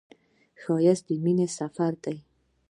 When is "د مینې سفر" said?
1.07-1.91